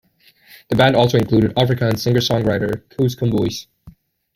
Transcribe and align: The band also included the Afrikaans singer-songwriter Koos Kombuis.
The 0.69 0.75
band 0.75 0.95
also 0.95 1.19
included 1.19 1.51
the 1.51 1.53
Afrikaans 1.53 1.99
singer-songwriter 1.99 2.89
Koos 2.89 3.15
Kombuis. 3.15 3.67